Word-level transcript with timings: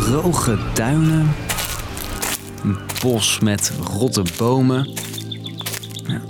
Droge 0.00 0.58
duinen. 0.72 1.34
Een 2.64 2.76
bos 3.02 3.38
met 3.40 3.72
rotte 3.98 4.22
bomen. 4.36 4.90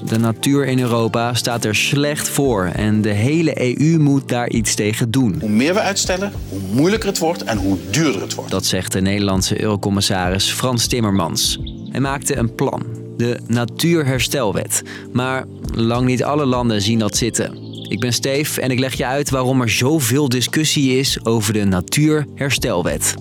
De 0.05 0.19
natuur 0.19 0.67
in 0.67 0.81
Europa 0.81 1.35
staat 1.35 1.65
er 1.65 1.75
slecht 1.75 2.29
voor 2.29 2.65
en 2.65 3.03
de 3.03 3.13
hele 3.13 3.79
EU 3.79 3.99
moet 3.99 4.29
daar 4.29 4.51
iets 4.51 4.75
tegen 4.75 5.11
doen. 5.11 5.37
Hoe 5.41 5.49
meer 5.49 5.75
we 5.75 5.81
uitstellen, 5.81 6.33
hoe 6.49 6.61
moeilijker 6.73 7.09
het 7.09 7.19
wordt 7.19 7.45
en 7.45 7.59
hoe 7.59 7.77
duurder 7.91 8.21
het 8.21 8.35
wordt. 8.35 8.51
Dat 8.51 8.65
zegt 8.65 8.93
de 8.93 9.01
Nederlandse 9.01 9.61
eurocommissaris 9.61 10.51
Frans 10.51 10.87
Timmermans. 10.87 11.59
Hij 11.91 12.01
maakte 12.01 12.37
een 12.37 12.55
plan, 12.55 12.83
de 13.17 13.41
Natuurherstelwet. 13.47 14.83
Maar 15.13 15.45
lang 15.75 16.07
niet 16.07 16.25
alle 16.25 16.45
landen 16.45 16.83
zien 16.83 16.99
dat 16.99 17.17
zitten. 17.17 17.65
Ik 17.89 18.01
ben 18.01 18.13
Steef 18.13 18.57
en 18.57 18.71
ik 18.71 18.79
leg 18.79 18.95
je 18.95 19.07
uit 19.07 19.31
waarom 19.31 19.61
er 19.61 19.71
zoveel 19.71 20.29
discussie 20.29 20.99
is 20.99 21.25
over 21.25 21.53
de 21.53 21.65
Natuurherstelwet. 21.65 23.15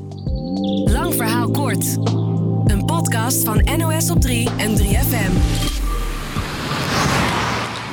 Lang 0.61 1.13
verhaal 1.13 1.51
kort. 1.51 1.85
Een 2.65 2.83
podcast 2.85 3.43
van 3.43 3.69
NOS 3.77 4.09
op 4.09 4.21
3 4.21 4.49
en 4.57 4.77
3FM. 4.77 5.31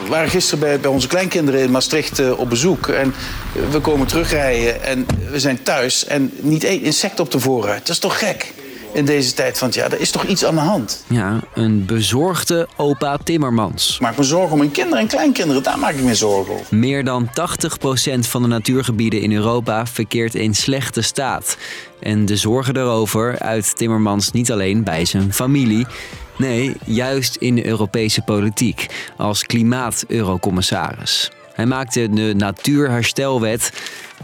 We 0.03 0.09
waren 0.09 0.31
gisteren 0.31 0.59
bij, 0.61 0.81
bij 0.81 0.91
onze 0.91 1.09
kleinkinderen 1.09 1.61
in 1.61 1.71
Maastricht 1.71 2.19
eh, 2.19 2.39
op 2.39 2.49
bezoek. 2.49 2.89
En 2.89 3.15
we 3.71 3.81
komen 3.81 4.07
terugrijden 4.07 4.83
en 4.83 5.07
we 5.31 5.41
zijn 5.41 5.63
thuis 5.63 6.05
en 6.05 6.33
niet 6.41 6.65
één 6.65 6.83
insect 6.83 7.21
op 7.21 7.31
de 7.31 7.41
voorruit. 7.41 7.79
Dat 7.79 7.89
is 7.89 7.99
toch 7.99 8.19
gek? 8.19 8.53
In 8.93 9.05
deze 9.05 9.35
tijd 9.35 9.59
van 9.59 9.67
het 9.67 9.77
jaar, 9.77 9.93
er 9.93 10.01
is 10.01 10.11
toch 10.11 10.25
iets 10.25 10.45
aan 10.45 10.55
de 10.55 10.61
hand? 10.61 11.05
Ja, 11.07 11.41
een 11.55 11.87
bezorgde 11.87 12.69
opa 12.77 13.17
Timmermans. 13.17 13.95
Ik 13.95 14.01
maak 14.01 14.17
me 14.17 14.23
zorgen 14.23 14.53
om 14.53 14.59
mijn 14.59 14.71
kinderen 14.71 14.99
en 14.99 15.07
kleinkinderen, 15.07 15.63
daar 15.63 15.79
maak 15.79 15.95
ik 15.95 16.03
me 16.03 16.15
zorgen 16.15 16.55
over. 16.55 16.67
Meer 16.77 17.05
dan 17.05 17.29
80% 17.29 17.31
van 18.19 18.43
de 18.43 18.49
natuurgebieden 18.49 19.21
in 19.21 19.33
Europa 19.33 19.87
verkeert 19.87 20.35
in 20.35 20.55
slechte 20.55 21.03
staat. 21.03 21.57
En 22.01 22.27
de 22.27 22.37
zorgen 22.37 22.75
daarover 22.75 23.39
uit 23.39 23.77
Timmermans 23.77 24.31
niet 24.31 24.53
alleen 24.53 24.85
bij 24.85 25.05
zijn 25.05 25.33
familie. 25.33 25.87
Nee, 26.37 26.77
juist 26.85 27.37
in 27.37 27.55
de 27.55 27.67
Europese 27.67 28.23
politiek, 28.23 28.87
als 29.17 29.45
klimaat-eurocommissaris. 29.47 31.31
Hij 31.53 31.67
maakte 31.67 32.11
de 32.11 32.35
Natuurherstelwet 32.37 33.73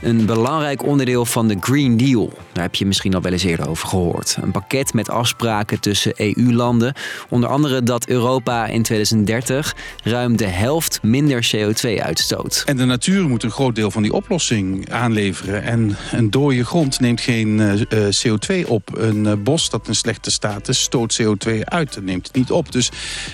een 0.01 0.27
belangrijk 0.27 0.85
onderdeel 0.85 1.25
van 1.25 1.49
de 1.49 1.57
Green 1.61 1.97
Deal. 1.97 2.33
Daar 2.53 2.63
heb 2.63 2.75
je 2.75 2.87
misschien 2.87 3.15
al 3.15 3.21
wel 3.21 3.33
eens 3.33 3.45
eerder 3.45 3.69
over 3.69 3.89
gehoord. 3.89 4.37
Een 4.43 4.51
pakket 4.51 4.95
met 4.95 5.11
afspraken 5.11 5.81
tussen 5.81 6.13
EU-landen. 6.17 6.95
Onder 7.29 7.49
andere 7.49 7.83
dat 7.83 8.09
Europa 8.09 8.67
in 8.67 8.83
2030 8.83 9.77
ruim 10.05 10.37
de 10.37 10.47
helft 10.47 11.03
minder 11.03 11.51
CO2 11.57 12.03
uitstoot. 12.03 12.63
En 12.67 12.77
de 12.77 12.85
natuur 12.85 13.29
moet 13.29 13.43
een 13.43 13.51
groot 13.51 13.75
deel 13.75 13.91
van 13.91 14.03
die 14.03 14.13
oplossing 14.13 14.91
aanleveren. 14.91 15.63
En 15.63 15.97
een 16.13 16.31
dode 16.31 16.65
grond 16.65 17.01
neemt 17.01 17.21
geen 17.21 17.59
uh, 17.59 17.73
eh, 17.73 18.07
eh, 18.07 18.13
CO2 18.27 18.69
op. 18.69 18.99
Een 18.99 19.25
uh, 19.25 19.33
bos 19.39 19.71
dat 19.71 19.89
in 19.89 19.95
slechte 19.95 20.31
staat 20.31 20.69
is, 20.69 20.83
stoot 20.83 21.23
CO2 21.23 21.61
uit. 21.65 21.95
Dat 21.95 22.03
neemt 22.03 22.27
het 22.27 22.37
niet 22.37 22.51
op. 22.51 22.73
Dus 22.73 22.91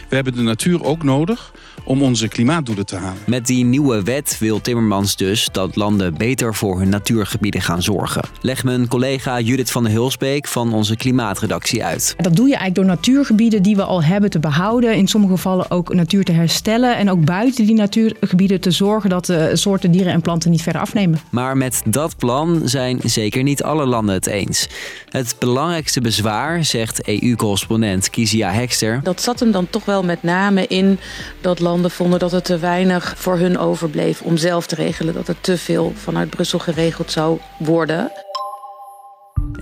we 0.08 0.14
hebben 0.14 0.34
de 0.34 0.42
natuur 0.42 0.84
ook 0.84 1.02
nodig 1.02 1.52
om 1.84 2.02
onze 2.02 2.28
klimaatdoelen 2.28 2.86
te 2.86 2.96
halen. 2.96 3.22
Met 3.26 3.46
die 3.46 3.64
nieuwe 3.64 4.02
wet 4.02 4.36
wil 4.40 4.60
Timmermans 4.60 5.16
dus 5.16 5.48
dat 5.52 5.76
landen 5.76 6.14
beter 6.14 6.51
voor 6.54 6.78
hun 6.78 6.88
natuurgebieden 6.88 7.60
gaan 7.60 7.82
zorgen. 7.82 8.22
Leg 8.40 8.64
mijn 8.64 8.88
collega 8.88 9.40
Judith 9.40 9.70
van 9.70 9.84
der 9.84 9.92
Hulsbeek 9.92 10.46
van 10.46 10.72
onze 10.72 10.96
klimaatredactie 10.96 11.84
uit. 11.84 12.14
Dat 12.16 12.36
doe 12.36 12.48
je 12.48 12.56
eigenlijk 12.56 12.74
door 12.74 12.96
natuurgebieden 12.96 13.62
die 13.62 13.76
we 13.76 13.82
al 13.82 14.02
hebben 14.02 14.30
te 14.30 14.38
behouden. 14.38 14.94
In 14.94 15.08
sommige 15.08 15.32
gevallen 15.32 15.70
ook 15.70 15.94
natuur 15.94 16.24
te 16.24 16.32
herstellen. 16.32 16.96
En 16.96 17.10
ook 17.10 17.24
buiten 17.24 17.66
die 17.66 17.74
natuurgebieden 17.74 18.60
te 18.60 18.70
zorgen 18.70 19.10
dat 19.10 19.26
de 19.26 19.50
soorten 19.52 19.90
dieren 19.90 20.12
en 20.12 20.20
planten 20.20 20.50
niet 20.50 20.62
verder 20.62 20.80
afnemen. 20.80 21.20
Maar 21.30 21.56
met 21.56 21.82
dat 21.84 22.16
plan 22.16 22.60
zijn 22.64 22.98
zeker 23.04 23.42
niet 23.42 23.62
alle 23.62 23.86
landen 23.86 24.14
het 24.14 24.26
eens. 24.26 24.68
Het 25.08 25.36
belangrijkste 25.38 26.00
bezwaar, 26.00 26.64
zegt 26.64 27.08
EU-correspondent 27.08 28.10
Kizia 28.10 28.52
Hekster. 28.52 29.00
Dat 29.02 29.22
zat 29.22 29.40
hem 29.40 29.52
dan 29.52 29.66
toch 29.70 29.84
wel 29.84 30.02
met 30.02 30.22
name 30.22 30.66
in 30.66 30.98
dat 31.40 31.60
landen 31.60 31.90
vonden 31.90 32.18
dat 32.18 32.30
het 32.30 32.44
te 32.44 32.58
weinig 32.58 33.14
voor 33.16 33.38
hun 33.38 33.58
overbleef 33.58 34.20
om 34.20 34.36
zelf 34.36 34.66
te 34.66 34.74
regelen. 34.74 35.14
Dat 35.14 35.28
er 35.28 35.36
te 35.40 35.58
veel 35.58 35.92
vanuit 35.96 36.30
Brussel 36.30 36.41
geregeld 36.58 37.10
zou 37.10 37.38
worden. 37.56 38.12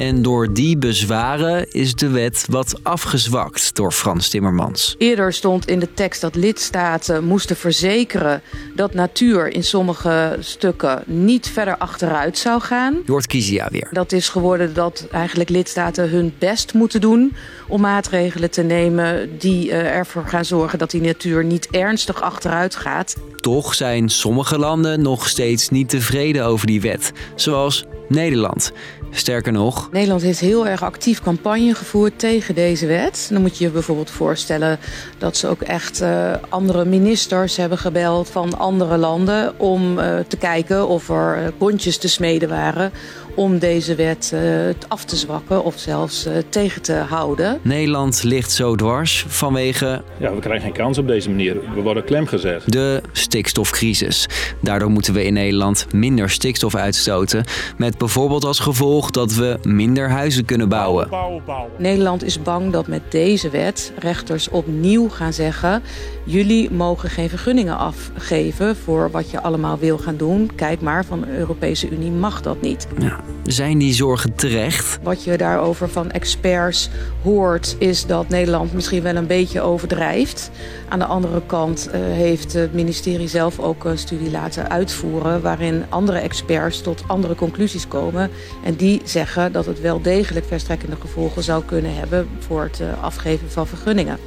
En 0.00 0.22
door 0.22 0.53
die 0.53 0.77
bezwaren 0.77 1.71
is 1.71 1.94
de 1.94 2.09
wet 2.09 2.47
wat 2.50 2.81
afgezwakt 2.83 3.75
door 3.75 3.93
Frans 3.93 4.28
Timmermans. 4.28 4.94
Eerder 4.99 5.33
stond 5.33 5.66
in 5.66 5.78
de 5.78 5.93
tekst 5.94 6.21
dat 6.21 6.34
lidstaten 6.34 7.25
moesten 7.25 7.56
verzekeren 7.56 8.43
dat 8.75 8.94
natuur 8.94 9.49
in 9.49 9.65
sommige 9.65 10.37
stukken 10.41 11.03
niet 11.06 11.49
verder 11.49 11.77
achteruit 11.77 12.39
zou 12.39 12.60
gaan. 12.60 12.99
Jort 13.06 13.27
Kizia 13.27 13.69
weer. 13.71 13.89
Dat 13.91 14.12
is 14.12 14.28
geworden 14.28 14.75
dat 14.75 15.06
eigenlijk 15.10 15.50
lidstaten 15.50 16.10
hun 16.10 16.34
best 16.39 16.75
moeten 16.75 17.00
doen 17.00 17.37
om 17.69 17.81
maatregelen 17.81 18.50
te 18.50 18.62
nemen 18.62 19.39
die 19.39 19.71
eh, 19.71 19.97
ervoor 19.97 20.25
gaan 20.27 20.44
zorgen 20.44 20.78
dat 20.78 20.91
die 20.91 21.00
natuur 21.00 21.44
niet 21.44 21.69
ernstig 21.71 22.22
achteruit 22.22 22.77
gaat. 22.77 23.16
Toch 23.37 23.75
zijn 23.75 24.09
sommige 24.09 24.59
landen 24.59 25.03
nog 25.03 25.28
steeds 25.28 25.69
niet 25.69 25.89
tevreden 25.89 26.44
over 26.44 26.66
die 26.66 26.81
wet, 26.81 27.12
zoals 27.34 27.84
Nederland. 28.09 28.72
Sterker 29.10 29.53
nog. 29.53 29.88
Nederland 29.93 30.22
heeft 30.22 30.41
heel 30.41 30.66
erg 30.66 30.82
actief 30.82 31.21
campagne 31.21 31.75
gevoerd 31.75 32.19
tegen 32.19 32.54
deze 32.54 32.87
wet. 32.87 33.28
Dan 33.32 33.41
moet 33.41 33.59
je 33.59 33.65
je 33.65 33.71
bijvoorbeeld 33.71 34.10
voorstellen 34.10 34.78
dat 35.19 35.37
ze 35.37 35.48
ook 35.48 35.60
echt 35.60 36.03
uh, 36.03 36.32
andere 36.48 36.84
ministers 36.84 37.56
hebben 37.56 37.78
gebeld 37.78 38.28
van 38.28 38.59
andere 38.59 38.97
landen 38.97 39.59
om 39.59 39.98
uh, 39.98 40.19
te 40.28 40.37
kijken 40.37 40.88
of 40.88 41.09
er 41.09 41.53
bondjes 41.59 41.98
te 41.98 42.09
smeden 42.09 42.48
waren 42.48 42.93
om 43.35 43.59
deze 43.59 43.95
wet 43.95 44.33
uh, 44.35 44.41
af 44.89 45.05
te 45.05 45.17
zwakken 45.17 45.65
of 45.65 45.79
zelfs 45.79 46.27
uh, 46.27 46.33
tegen 46.49 46.83
te 46.83 46.93
houden. 46.93 47.59
Nederland 47.63 48.23
ligt 48.23 48.53
zo 48.53 48.75
dwars 48.75 49.25
vanwege. 49.29 50.03
Ja, 50.19 50.35
we 50.35 50.41
krijgen 50.41 50.63
geen 50.63 50.73
kans 50.73 50.99
op 50.99 51.07
deze 51.07 51.29
manier. 51.29 51.57
We 51.75 51.81
worden 51.81 52.05
klem 52.05 52.27
gezet. 52.27 52.63
De 52.67 53.01
stikstofcrisis. 53.13 54.29
Daardoor 54.61 54.91
moeten 54.91 55.15
we 55.15 55.25
in 55.25 55.33
Nederland 55.33 55.87
minder 55.93 56.31
stikstof 56.31 56.75
uitstoten. 56.75 57.45
Met 57.77 57.99
bijvoorbeeld 57.99 58.45
als 58.45 58.59
gevolg 58.59 59.11
dat 59.11 59.35
we 59.35 59.59
minder 59.63 60.11
huizen 60.11 60.45
kunnen 60.45 60.69
bouwen. 60.69 61.09
bouwen, 61.09 61.43
bouwen. 61.47 61.71
Nederland 61.79 62.25
is 62.25 62.43
bang 62.43 62.73
dat 62.73 62.87
met 62.87 63.03
deze 63.09 63.51
wet 63.51 63.93
rechters 63.99 64.49
opnieuw 64.49 65.09
gaan 65.09 65.33
zeggen: 65.33 65.83
jullie 66.25 66.71
mogen 66.71 67.11
geen 67.11 67.29
vergunningen 67.29 67.79
afgeven 67.79 68.77
voor 68.77 69.11
wat 69.11 69.31
je 69.31 69.43
allemaal 69.43 69.79
wil 69.79 69.99
gaan 69.99 70.17
doen. 70.17 70.51
Kijk 70.55 70.81
maar, 70.81 71.05
van 71.05 71.21
de 71.21 71.39
Europese 71.39 71.91
Unie 71.91 72.11
mag 72.11 72.43
dat 72.43 72.61
niet. 72.61 72.87
Ja, 72.99 73.20
zijn 73.43 73.79
die 73.79 73.95
zorgen 73.95 74.35
terecht? 74.35 74.99
Wat 75.03 75.25
je 75.25 75.37
daarover 75.37 75.89
van 75.89 76.11
experts 76.11 76.91
hoort, 77.23 77.77
is 77.79 78.07
dat 78.07 78.29
Nederland 78.29 78.73
misschien 78.73 79.03
wel 79.03 79.17
een 79.17 79.27
beetje 79.27 79.61
overdrijft. 79.61 80.51
Aan 80.89 80.99
de 80.99 81.05
andere 81.05 81.43
kant 81.47 81.89
uh, 81.89 82.01
heeft 82.01 82.53
het 82.53 82.75
ministerie 82.75 83.29
zelf 83.29 83.59
ook 83.59 83.85
een 83.85 83.99
studie 83.99 84.31
laten 84.31 84.71
uitvoeren. 84.71 85.43
waarin 85.43 85.85
andere 85.89 86.19
experts 86.19 86.81
tot 86.81 87.03
andere 87.07 87.35
conclusies 87.35 87.89
komen. 87.89 88.31
En 88.65 88.75
die 88.75 89.01
zeggen 89.05 89.53
dat 89.53 89.67
het 89.67 89.81
wel 89.81 90.03
degelijk 90.03 90.47
verstrekkende 90.47 90.97
gevolgen 91.01 91.43
zou 91.43 91.65
kunnen 91.65 91.95
hebben 91.95 92.29
voor 92.39 92.63
het 92.63 92.81
uh, 92.81 93.03
afgeven 93.03 93.51
van 93.51 93.67
vergunningen. 93.67 94.19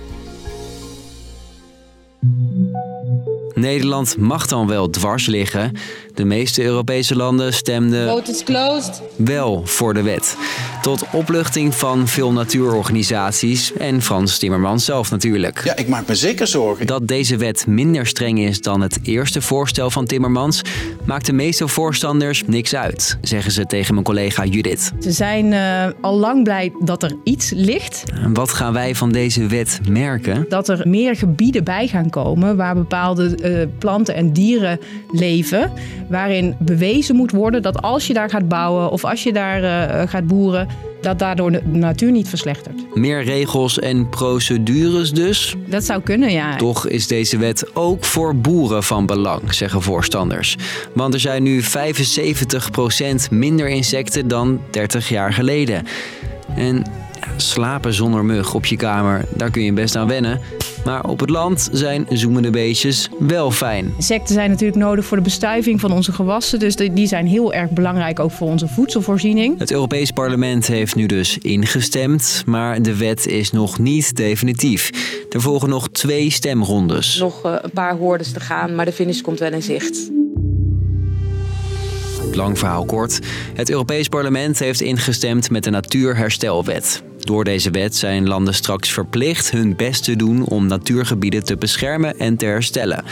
Nederland 3.63 4.17
mag 4.17 4.47
dan 4.47 4.67
wel 4.67 4.89
dwars 4.89 5.25
liggen. 5.25 5.71
De 6.13 6.25
meeste 6.25 6.63
Europese 6.63 7.15
landen 7.15 7.53
stemden 7.53 8.23
wel 9.15 9.61
voor 9.65 9.93
de 9.93 10.01
wet. 10.01 10.37
Tot 10.83 11.05
opluchting 11.11 11.75
van 11.75 12.07
veel 12.07 12.31
natuurorganisaties 12.31 13.73
en 13.73 14.01
Frans 14.01 14.37
Timmermans 14.37 14.85
zelf 14.85 15.11
natuurlijk. 15.11 15.61
Ja, 15.63 15.75
ik 15.75 15.87
maak 15.87 16.07
me 16.07 16.15
zeker 16.15 16.47
zorgen. 16.47 16.87
Dat 16.87 17.07
deze 17.07 17.37
wet 17.37 17.67
minder 17.67 18.05
streng 18.05 18.39
is 18.39 18.61
dan 18.61 18.81
het 18.81 18.99
eerste 19.03 19.41
voorstel 19.41 19.89
van 19.89 20.05
Timmermans, 20.05 20.61
maakt 21.05 21.25
de 21.25 21.33
meeste 21.33 21.67
voorstanders 21.67 22.43
niks 22.45 22.75
uit, 22.75 23.17
zeggen 23.21 23.51
ze 23.51 23.65
tegen 23.65 23.93
mijn 23.93 24.05
collega 24.05 24.45
Judith. 24.45 24.91
Ze 24.99 25.11
zijn 25.11 25.51
uh, 25.51 25.85
al 26.01 26.17
lang 26.17 26.43
blij 26.43 26.71
dat 26.79 27.03
er 27.03 27.15
iets 27.23 27.51
ligt. 27.55 28.03
Wat 28.33 28.49
gaan 28.49 28.73
wij 28.73 28.95
van 28.95 29.11
deze 29.11 29.47
wet 29.47 29.79
merken? 29.89 30.45
Dat 30.49 30.69
er 30.69 30.87
meer 30.87 31.15
gebieden 31.15 31.63
bij 31.63 31.87
gaan 31.87 32.09
komen 32.09 32.55
waar 32.55 32.75
bepaalde 32.75 33.37
uh, 33.43 33.67
planten 33.79 34.15
en 34.15 34.33
dieren 34.33 34.79
leven 35.11 35.71
waarin 36.09 36.55
bewezen 36.59 37.15
moet 37.15 37.31
worden 37.31 37.61
dat 37.61 37.81
als 37.81 38.07
je 38.07 38.13
daar 38.13 38.29
gaat 38.29 38.47
bouwen 38.47 38.91
of 38.91 39.05
als 39.05 39.23
je 39.23 39.33
daar 39.33 39.63
uh, 39.63 40.09
gaat 40.09 40.27
boeren, 40.27 40.67
dat 41.03 41.19
daardoor 41.19 41.51
de 41.51 41.61
natuur 41.65 42.11
niet 42.11 42.29
verslechtert. 42.29 42.95
Meer 42.95 43.23
regels 43.23 43.79
en 43.79 44.09
procedures 44.09 45.11
dus? 45.11 45.55
Dat 45.65 45.83
zou 45.83 46.01
kunnen, 46.01 46.31
ja. 46.31 46.55
Toch 46.55 46.87
is 46.87 47.07
deze 47.07 47.37
wet 47.37 47.75
ook 47.75 48.05
voor 48.05 48.35
boeren 48.35 48.83
van 48.83 49.05
belang, 49.05 49.53
zeggen 49.53 49.81
voorstanders. 49.81 50.57
Want 50.93 51.13
er 51.13 51.19
zijn 51.19 51.43
nu 51.43 51.61
75% 51.61 51.65
minder 53.29 53.67
insecten 53.67 54.27
dan 54.27 54.61
30 54.71 55.09
jaar 55.09 55.33
geleden. 55.33 55.85
En 56.55 56.83
slapen 57.37 57.93
zonder 57.93 58.25
mug 58.25 58.53
op 58.53 58.65
je 58.65 58.75
kamer, 58.75 59.25
daar 59.35 59.51
kun 59.51 59.63
je 59.63 59.73
best 59.73 59.95
aan 59.95 60.07
wennen. 60.07 60.41
Maar 60.85 61.05
op 61.05 61.19
het 61.19 61.29
land 61.29 61.69
zijn 61.71 62.05
zoemende 62.09 62.49
beestjes 62.49 63.09
wel 63.19 63.51
fijn. 63.51 63.93
Insecten 63.95 64.33
zijn 64.33 64.49
natuurlijk 64.49 64.79
nodig 64.79 65.05
voor 65.05 65.17
de 65.17 65.23
bestuiving 65.23 65.79
van 65.79 65.91
onze 65.91 66.11
gewassen. 66.11 66.59
Dus 66.59 66.75
die 66.75 67.07
zijn 67.07 67.27
heel 67.27 67.53
erg 67.53 67.69
belangrijk 67.69 68.19
ook 68.19 68.31
voor 68.31 68.47
onze 68.47 68.67
voedselvoorziening. 68.67 69.59
Het 69.59 69.71
Europees 69.71 70.11
Parlement 70.11 70.67
heeft 70.67 70.95
nu 70.95 71.05
dus 71.05 71.37
ingestemd, 71.37 72.43
maar 72.45 72.81
de 72.81 72.97
wet 72.97 73.25
is 73.25 73.51
nog 73.51 73.79
niet 73.79 74.15
definitief. 74.15 74.89
Er 75.29 75.41
volgen 75.41 75.69
nog 75.69 75.89
twee 75.89 76.29
stemrondes. 76.29 77.17
Nog 77.17 77.45
eh, 77.45 77.55
een 77.61 77.71
paar 77.71 77.97
hoordes 77.97 78.31
te 78.31 78.39
gaan, 78.39 78.75
maar 78.75 78.85
de 78.85 78.91
finish 78.91 79.21
komt 79.21 79.39
wel 79.39 79.51
in 79.51 79.61
zicht. 79.61 80.11
Lang 82.31 82.59
verhaal 82.59 82.85
kort. 82.85 83.19
Het 83.53 83.69
Europees 83.69 84.07
Parlement 84.07 84.59
heeft 84.59 84.81
ingestemd 84.81 85.49
met 85.49 85.63
de 85.63 85.69
Natuurherstelwet. 85.69 87.03
Door 87.23 87.43
deze 87.43 87.69
wet 87.71 87.95
zijn 87.95 88.27
landen 88.27 88.53
straks 88.53 88.91
verplicht 88.91 89.51
hun 89.51 89.75
best 89.75 90.03
te 90.03 90.15
doen 90.15 90.45
om 90.45 90.67
natuurgebieden 90.67 91.43
te 91.43 91.57
beschermen 91.57 92.19
en 92.19 92.37
te 92.37 92.45
herstellen. 92.45 93.03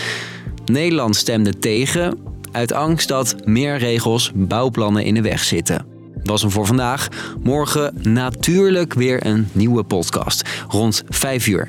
Nederland 0.66 1.16
stemde 1.16 1.58
tegen, 1.60 2.18
uit 2.52 2.72
angst 2.72 3.08
dat 3.08 3.36
meer 3.46 3.78
regels 3.78 4.32
bouwplannen 4.36 5.04
in 5.04 5.14
de 5.14 5.22
weg 5.22 5.44
zitten. 5.44 5.86
Was 6.24 6.42
hem 6.42 6.52
voor 6.52 6.66
vandaag. 6.66 7.08
Morgen 7.44 7.94
natuurlijk 8.02 8.94
weer 8.94 9.26
een 9.26 9.48
nieuwe 9.52 9.84
podcast. 9.84 10.50
Rond 10.68 11.04
5 11.10 11.48
uur. 11.48 11.68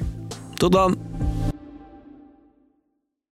Tot 0.54 0.72
dan! 0.72 1.11